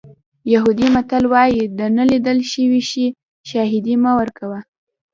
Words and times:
یهودي 0.53 0.87
متل 0.95 1.23
وایي 1.33 1.63
د 1.77 1.79
نه 1.97 2.03
لیدل 2.11 2.37
شوي 2.51 2.81
شي 2.89 3.05
شاهدي 3.49 3.95
مه 4.03 4.11
ورکوه. 4.19 4.59